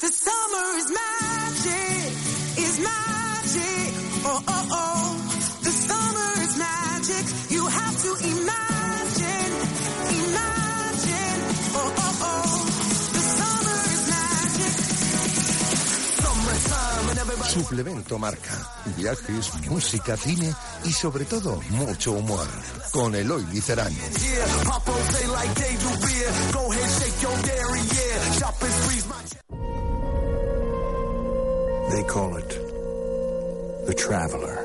[0.00, 2.12] The summer is magic,
[2.56, 3.94] is magic.
[4.30, 5.18] Oh, oh, oh.
[5.64, 7.24] The summer is magic.
[7.50, 9.52] You have to imagine,
[10.22, 11.40] imagine.
[11.74, 12.62] Oh, oh, oh.
[13.10, 14.74] The summer is magic.
[16.22, 17.50] Summertime and everybody.
[17.50, 18.56] Suplemento Marca.
[18.96, 20.54] Viajes, música, cine
[20.84, 22.46] y sobre todo mucho humor.
[22.92, 23.92] Con Eloy Licerán.
[23.92, 24.68] Yeah,
[31.90, 32.50] They call it
[33.86, 34.57] the Traveler.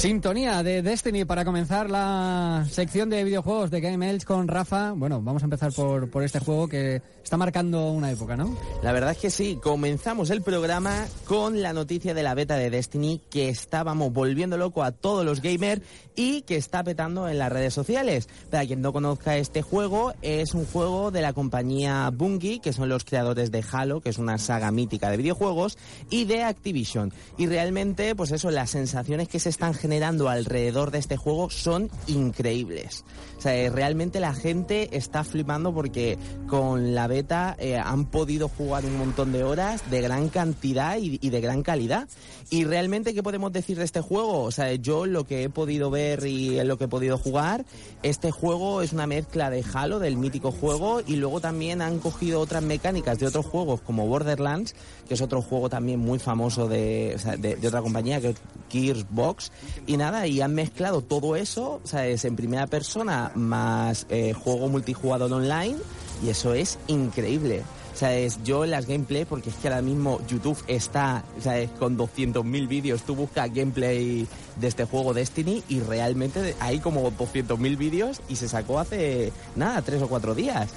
[0.00, 4.92] Sintonía de Destiny para comenzar la sección de videojuegos de Game Elch con Rafa.
[4.92, 8.56] Bueno, vamos a empezar por, por este juego que está marcando una época, ¿no?
[8.82, 12.70] La verdad es que sí, comenzamos el programa con la noticia de la beta de
[12.70, 15.82] Destiny que estábamos volviendo loco a todos los gamers
[16.16, 18.26] y que está petando en las redes sociales.
[18.50, 22.88] Para quien no conozca este juego, es un juego de la compañía Bungie, que son
[22.88, 25.76] los creadores de Halo, que es una saga mítica de videojuegos,
[26.08, 27.12] y de Activision.
[27.36, 29.89] Y realmente, pues eso, las sensaciones que se están generando
[30.28, 33.04] alrededor de este juego son increíbles.
[33.40, 38.48] O sea, eh, realmente la gente está flipando porque con la beta eh, han podido
[38.48, 42.06] jugar un montón de horas de gran cantidad y, de gran calidad.
[42.50, 44.42] Y realmente, ¿qué podemos decir de este juego?
[44.42, 47.64] O sea, yo lo que he podido ver y lo que he podido jugar,
[48.02, 52.40] este juego es una mezcla de Halo, del mítico juego, y luego también han cogido
[52.40, 54.74] otras mecánicas de otros juegos como Borderlands,
[55.08, 58.36] que es otro juego también muy famoso de, de, otra compañía, que es
[58.68, 59.50] Gearsbox,
[59.86, 64.32] y nada, y han mezclado todo eso, o sea, es en primera persona más eh,
[64.32, 65.76] juego multijugador online,
[66.24, 67.62] y eso es increíble.
[67.92, 71.58] O sea, es yo las gameplay, porque es que ahora mismo YouTube está, o sea,
[71.58, 73.02] es con 200.000 vídeos.
[73.02, 78.48] Tú buscas gameplay de este juego Destiny y realmente hay como 200.000 vídeos y se
[78.48, 80.70] sacó hace, nada, tres o cuatro días.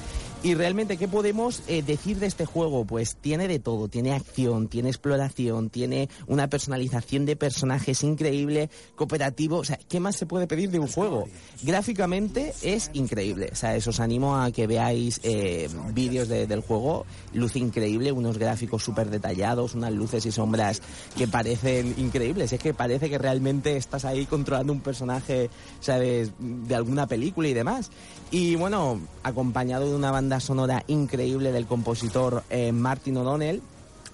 [0.45, 2.83] Y realmente, ¿qué podemos eh, decir de este juego?
[2.83, 9.59] Pues tiene de todo, tiene acción, tiene exploración, tiene una personalización de personajes increíble, cooperativo,
[9.59, 11.29] o sea, ¿qué más se puede pedir de un juego?
[11.63, 16.59] Gráficamente es increíble, o sea, eso os animo a que veáis eh, vídeos de- del
[16.59, 20.81] juego, luce increíble, unos gráficos súper detallados, unas luces y sombras
[21.17, 26.75] que parecen increíbles, es que parece que realmente estás ahí controlando un personaje, ¿sabes?, de
[26.75, 27.91] alguna película y demás.
[28.29, 33.61] Y bueno, acompañado de una banda sonora increíble del compositor eh, Martin O'Donnell,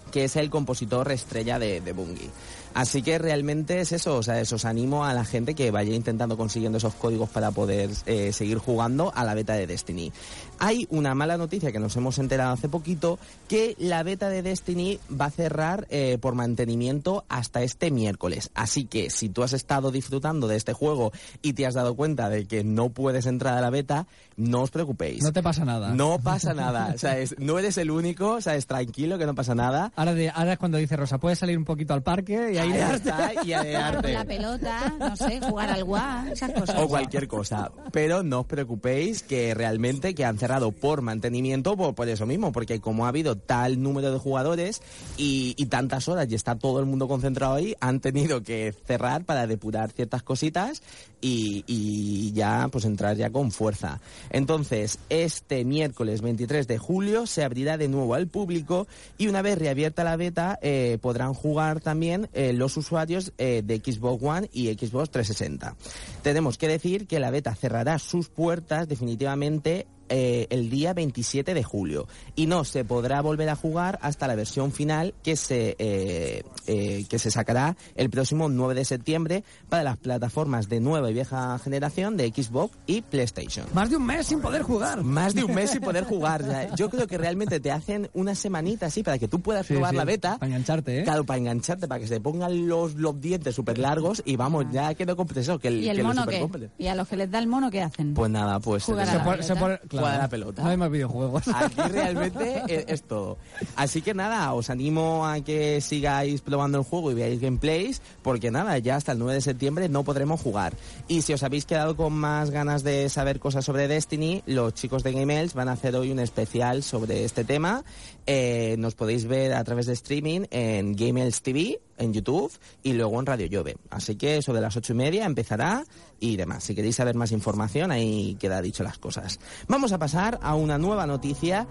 [0.09, 2.29] que es el compositor estrella de, Bungie.
[2.73, 5.93] Así que realmente es eso, o sea, eso os animo a la gente que vaya
[5.93, 10.11] intentando consiguiendo esos códigos para poder eh, seguir jugando a la beta de Destiny.
[10.59, 14.99] Hay una mala noticia que nos hemos enterado hace poquito, que la beta de Destiny
[15.09, 18.51] va a cerrar eh, por mantenimiento hasta este miércoles.
[18.53, 22.29] Así que si tú has estado disfrutando de este juego y te has dado cuenta
[22.29, 24.05] de que no puedes entrar a la beta,
[24.39, 25.21] no os preocupéis.
[25.23, 25.89] No te pasa nada.
[25.93, 29.25] No pasa nada, o sea, es- no eres el único, o sea, es tranquilo que
[29.25, 29.91] no pasa nada.
[29.95, 32.71] Ahora, de- ahora es cuando dice Rosa, puedes salir un poquito al parque y ahí...
[32.71, 36.75] Está, y a Jugar con la pelota, no sé, jugar al guá, esas cosas.
[36.81, 37.71] O cualquier cosa.
[37.91, 42.51] Pero no os preocupéis que realmente que han cerrado por mantenimiento por, por eso mismo,
[42.51, 44.81] porque como ha habido tal número de jugadores
[45.17, 49.23] y, y tantas horas y está todo el mundo concentrado ahí, han tenido que cerrar
[49.25, 50.81] para depurar ciertas cositas
[51.21, 53.99] y, y ya pues entrar ya con fuerza.
[54.29, 59.57] Entonces, este miércoles 23 de julio se abrirá de nuevo al público y una vez
[59.57, 64.67] reabierta la beta eh, podrán jugar también eh, los usuarios eh, de Xbox One y
[64.73, 65.75] Xbox 360.
[66.21, 71.63] Tenemos que decir que la beta cerrará sus puertas definitivamente eh, el día 27 de
[71.63, 76.43] julio y no se podrá volver a jugar hasta la versión final que se eh,
[76.67, 81.13] eh, que se sacará el próximo 9 de septiembre para las plataformas de nueva y
[81.13, 83.65] vieja generación de Xbox y PlayStation.
[83.73, 85.03] Más de un mes sin poder jugar.
[85.03, 86.43] Más de un mes sin poder jugar.
[86.43, 89.65] O sea, yo creo que realmente te hacen una semanita así para que tú puedas
[89.65, 90.37] Sí, probar sí, la beta.
[90.37, 91.03] Para engancharte, ¿eh?
[91.03, 94.93] Claro, para engancharte, para que se pongan los, los dientes súper largos y vamos, ya
[94.93, 96.47] quedó completo eso, que el, ¿Y el que lo mono qué?
[96.77, 98.13] ¿Y a los que les da el mono qué hacen?
[98.13, 100.29] Pues nada, pues Jugar a se- la Se pone- se pone- claro, Jugar a la
[100.29, 100.63] pelota.
[100.63, 101.47] No hay más videojuegos.
[101.53, 103.37] Aquí realmente es, es todo.
[103.75, 108.51] Así que nada, os animo a que sigáis probando el juego y veáis gameplays, porque
[108.51, 110.73] nada, ya hasta el 9 de septiembre no podremos jugar.
[111.07, 115.03] Y si os habéis quedado con más ganas de saber cosas sobre Destiny, los chicos
[115.03, 117.83] de GameEls van a hacer hoy un especial sobre este tema.
[118.25, 122.51] Eh, nos podéis ver a través de streaming en GameEls TV, en YouTube
[122.81, 123.77] y luego en Radio Llove.
[123.89, 125.83] Así que sobre las ocho y media empezará
[126.19, 126.63] y demás.
[126.63, 129.39] Si queréis saber más información, ahí queda dicho las cosas.
[129.67, 131.67] Vamos a pasar a una nueva noticia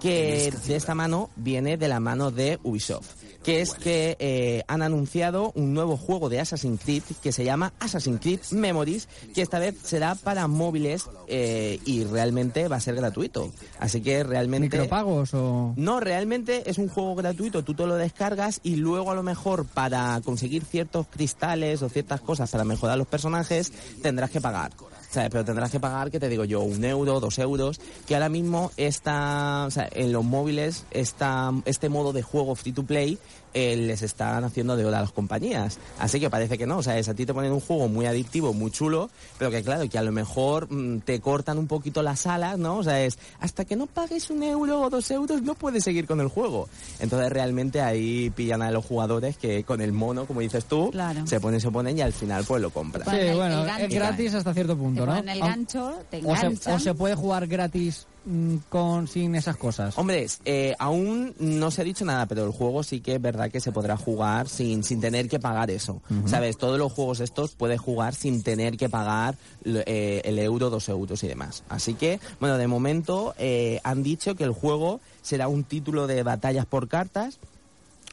[0.00, 3.22] que de esta mano viene de la mano de Ubisoft.
[3.42, 7.72] Que es que eh, han anunciado un nuevo juego de Assassin's Creed que se llama
[7.80, 12.94] Assassin's Creed Memories, que esta vez será para móviles eh, y realmente va a ser
[12.94, 13.52] gratuito.
[13.78, 14.76] Así que realmente...
[14.76, 15.74] ¿Micropagos o...?
[15.76, 19.66] No, realmente es un juego gratuito, tú te lo descargas y luego a lo mejor
[19.66, 23.72] para conseguir ciertos cristales o ciertas cosas para mejorar los personajes
[24.02, 24.72] tendrás que pagar.
[25.12, 25.30] ¿Sabes?
[25.30, 28.72] Pero tendrás que pagar, que te digo yo, un euro, dos euros, que ahora mismo
[28.76, 33.18] está, o sea, en los móviles está este modo de juego free to play
[33.54, 35.78] eh, les están haciendo de hora a las compañías.
[35.98, 38.06] Así que parece que no, o sea, es, a ti te ponen un juego muy
[38.06, 42.02] adictivo, muy chulo, pero que claro, que a lo mejor mm, te cortan un poquito
[42.02, 42.78] las alas, ¿no?
[42.78, 46.06] O sea, es hasta que no pagues un euro o dos euros no puedes seguir
[46.06, 46.68] con el juego.
[46.98, 51.26] Entonces realmente ahí pillan a los jugadores que con el mono, como dices tú, Claro.
[51.26, 53.04] se ponen, se ponen y al final pues lo compran.
[53.10, 55.16] Sí, bueno, es gratis hasta cierto punto, ¿no?
[55.16, 56.74] el gancho, te o se, enganchan.
[56.74, 59.96] o se puede jugar gratis mm, con sin esas cosas.
[59.98, 63.50] Hombre, eh, aún no se ha dicho nada, pero el juego sí que es verdad
[63.50, 66.02] que se podrá jugar sin, sin tener que pagar eso.
[66.26, 66.56] ¿Sabes?
[66.56, 71.22] Todos los juegos estos puedes jugar sin tener que pagar eh, el euro, dos euros
[71.24, 71.64] y demás.
[71.68, 76.22] Así que, bueno, de momento eh, han dicho que el juego será un título de
[76.22, 77.38] batallas por cartas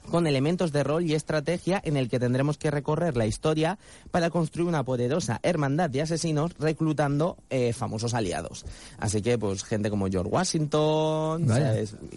[0.10, 3.78] con elementos de rol y estrategia en el que tendremos que recorrer la historia
[4.12, 8.66] para construir una poderosa hermandad de asesinos reclutando eh, famosos aliados.
[8.98, 11.48] Así que, pues, gente como George Washington,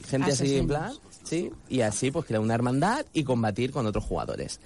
[0.07, 0.93] gente así en plan,
[1.23, 4.61] sí, y así pues crear una hermandad y combatir con otros jugadores.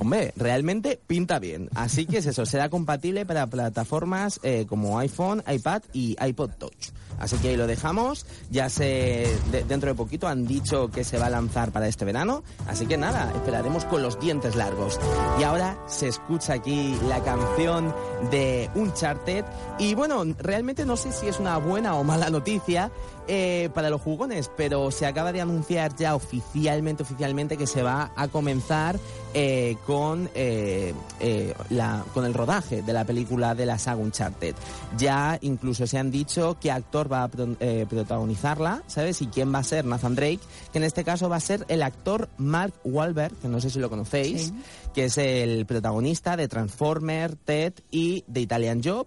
[0.00, 1.68] Hombre, realmente pinta bien.
[1.74, 6.88] Así que es eso, será compatible para plataformas eh, como iPhone, iPad y iPod Touch.
[7.18, 8.24] Así que ahí lo dejamos.
[8.50, 12.06] Ya se de- dentro de poquito han dicho que se va a lanzar para este
[12.06, 12.42] verano.
[12.66, 14.98] Así que nada, esperaremos con los dientes largos.
[15.38, 17.94] Y ahora se escucha aquí la canción
[18.30, 19.44] de Uncharted.
[19.78, 22.90] Y bueno, realmente no sé si es una buena o mala noticia
[23.32, 28.12] eh, para los jugones, pero se acaba de anunciar ya oficialmente, oficialmente que se va
[28.16, 28.98] a comenzar
[29.34, 30.92] eh, con, eh,
[31.70, 34.56] la, con el rodaje de la película de la saga Uncharted.
[34.98, 37.56] Ya incluso se han dicho qué actor va a pro-
[37.88, 39.22] protagonizarla, ¿sabes?
[39.22, 40.40] Y quién va a ser Nathan Drake,
[40.72, 43.78] que en este caso va a ser el actor Mark Wahlberg, que no sé si
[43.78, 44.54] lo conocéis, Sí.
[44.92, 49.06] que es el protagonista de Transformer, Ted y The Italian Job.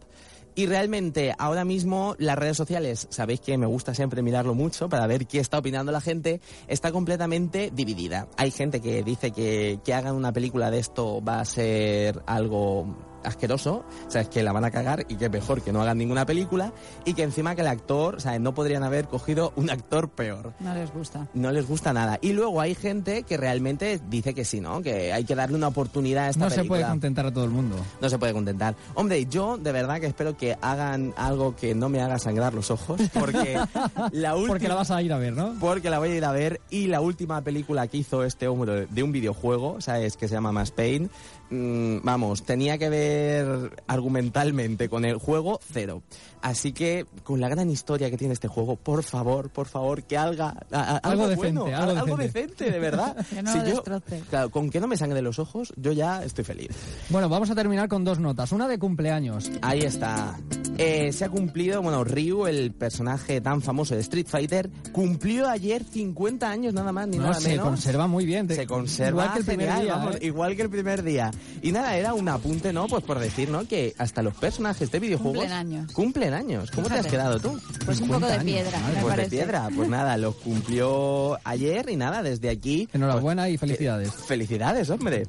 [0.55, 5.07] Y realmente ahora mismo las redes sociales, sabéis que me gusta siempre mirarlo mucho para
[5.07, 8.27] ver qué está opinando la gente, está completamente dividida.
[8.37, 13.12] Hay gente que dice que, que hagan una película de esto va a ser algo
[13.23, 15.81] asqueroso, o sea, es que la van a cagar y que es mejor que no
[15.81, 16.71] hagan ninguna película
[17.05, 20.53] y que encima que el actor, o sea, no podrían haber cogido un actor peor
[20.59, 21.27] No les gusta.
[21.33, 22.19] no les gusta nada.
[22.21, 24.81] Y luego hay gente que realmente dice que sí, ¿no?
[24.81, 26.89] Que hay que darle una oportunidad a esta No se puede película.
[26.89, 27.75] contentar a todo el mundo.
[28.01, 28.75] No se puede contentar.
[28.95, 32.71] Hombre, yo de verdad que espero que hagan algo que no me haga sangrar los
[32.71, 33.57] ojos, porque
[34.11, 34.53] la última...
[34.53, 35.55] Porque la vas a ir a ver, ¿no?
[35.59, 38.87] Porque la voy a ir a ver y la última película que hizo este hombre
[38.89, 40.17] de un videojuego, ¿sabes?
[40.17, 41.09] Que se llama Mass Pain.
[41.53, 46.01] Mm, vamos, tenía que ver argumentalmente con el juego cero.
[46.41, 50.17] Así que con la gran historia que tiene este juego, por favor, por favor, que
[50.17, 52.39] haga a- a- Algo algo, decente, bueno, algo algo decente.
[52.41, 53.15] decente, de verdad.
[53.29, 53.83] Que no Si yo-
[54.29, 56.71] claro, con que no me sangre los ojos, yo ya estoy feliz.
[57.09, 58.51] Bueno, vamos a terminar con dos notas.
[58.51, 59.49] Una de cumpleaños.
[59.61, 60.37] Ahí está.
[60.77, 65.83] Eh, se ha cumplido, bueno, Ryu, el personaje tan famoso de Street Fighter, cumplió ayer
[65.85, 67.67] 50 años nada más ni No, nada se menos.
[67.67, 68.49] conserva muy bien.
[68.49, 69.95] Se conserva Igual que el primer genial, día.
[69.95, 70.19] vamos, ¿eh?
[70.23, 71.31] igual que el primer día.
[71.61, 72.87] Y nada, era un apunte, ¿no?
[72.87, 73.67] Pues por decir, ¿no?
[73.67, 75.93] Que hasta los personajes de videojuegos Cumplen años.
[75.93, 76.71] Cumplen años.
[76.71, 77.59] ¿Cómo te has quedado tú?
[77.85, 80.35] Pues un 50 poco de años, piedra, madre, me Pues de piedra, pues nada, los
[80.35, 82.87] cumplió ayer y nada, desde aquí.
[82.93, 84.11] Enhorabuena y pues, felicidades.
[84.11, 85.27] que- felicidades, hombre.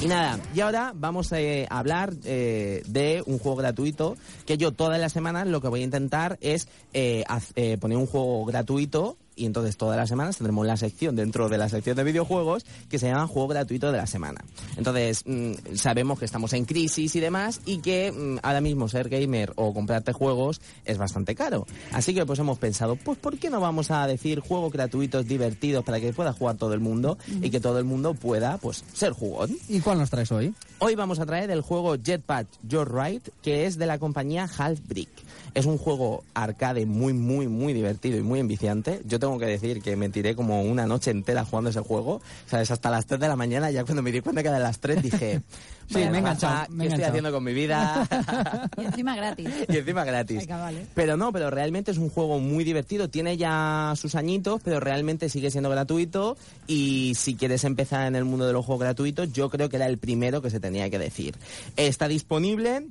[0.00, 4.72] Y nada, y ahora vamos eh, a hablar eh, de un juego gratuito que yo
[4.72, 8.44] todas las semanas lo que voy a intentar es eh, haz- eh, poner un juego
[8.44, 12.64] gratuito y entonces todas las semanas tendremos la sección dentro de la sección de videojuegos
[12.88, 14.44] que se llama Juego Gratuito de la Semana.
[14.76, 19.08] Entonces, mm, sabemos que estamos en crisis y demás y que mm, ahora mismo ser
[19.08, 21.66] gamer o comprarte juegos es bastante caro.
[21.92, 25.84] Así que pues hemos pensado, pues ¿por qué no vamos a decir juegos gratuitos divertidos
[25.84, 29.12] para que pueda jugar todo el mundo y que todo el mundo pueda pues ser
[29.12, 29.56] jugón?
[29.68, 30.54] ¿Y cuál nos traes hoy?
[30.78, 34.80] Hoy vamos a traer el juego Jetpack Your Ride, que es de la compañía Half
[34.88, 35.10] Brick.
[35.54, 39.00] Es un juego arcade muy, muy, muy divertido y muy enviciante.
[39.04, 42.20] Yo tengo que decir que me tiré como una noche entera jugando ese juego.
[42.46, 42.72] ¿Sabes?
[42.72, 45.00] Hasta las 3 de la mañana, ya cuando me di cuenta que era las 3,
[45.00, 45.40] dije...
[45.88, 47.08] Sí, "Vaya me he enganchado, ¿Qué estoy enganchado".
[47.10, 48.08] haciendo con mi vida?
[48.78, 49.48] Y encima gratis.
[49.68, 50.46] y encima gratis.
[50.46, 50.86] Vale.
[50.94, 53.10] Pero no, pero realmente es un juego muy divertido.
[53.10, 56.36] Tiene ya sus añitos, pero realmente sigue siendo gratuito.
[56.66, 59.86] Y si quieres empezar en el mundo de los juegos gratuitos, yo creo que era
[59.86, 61.34] el primero que se tenía que decir.
[61.76, 62.86] Está disponible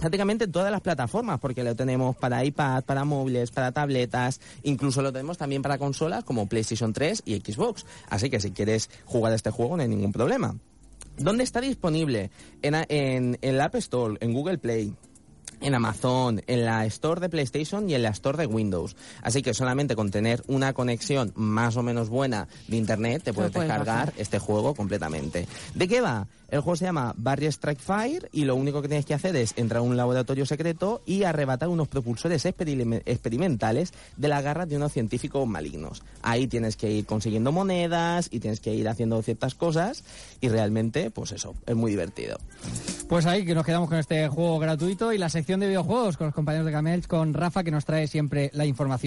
[0.00, 5.12] prácticamente todas las plataformas, porque lo tenemos para iPad, para móviles, para tabletas, incluso lo
[5.12, 7.86] tenemos también para consolas como PlayStation 3 y Xbox.
[8.08, 10.56] Así que si quieres jugar a este juego no hay ningún problema.
[11.18, 12.30] ¿Dónde está disponible?
[12.62, 14.94] En, en, en la App Store, en Google Play,
[15.60, 18.96] en Amazon, en la Store de PlayStation y en la Store de Windows.
[19.22, 23.52] Así que solamente con tener una conexión más o menos buena de Internet te puedes
[23.52, 24.14] puedes descargar bajar.
[24.20, 25.46] este juego completamente.
[25.74, 26.26] ¿De qué va?
[26.48, 29.52] El juego se llama Barry Strike Fire y lo único que tienes que hacer es
[29.56, 34.74] entrar a un laboratorio secreto y arrebatar unos propulsores experime- experimentales de las garras de
[34.76, 36.02] unos científicos malignos.
[36.22, 40.02] Ahí tienes que ir consiguiendo monedas y tienes que ir haciendo ciertas cosas
[40.40, 42.36] y realmente, pues eso, es muy divertido.
[43.08, 46.34] Pues ahí que nos quedamos con este juego gratuito y la de videojuegos con los
[46.34, 49.00] compañeros de Gamels, con Rafa que nos trae siempre la información.